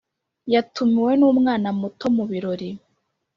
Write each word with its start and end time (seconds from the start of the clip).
Yatumiwe 0.53 1.11
n 1.19 1.23
umwana 1.31 1.69
muto 1.79 2.05
mu 2.15 2.23
birori 2.31 2.69